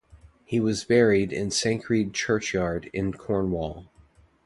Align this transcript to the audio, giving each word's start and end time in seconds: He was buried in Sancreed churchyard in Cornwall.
He 0.43 0.59
was 0.59 0.83
buried 0.83 1.31
in 1.31 1.51
Sancreed 1.51 2.11
churchyard 2.11 2.89
in 2.91 3.13
Cornwall. 3.13 3.85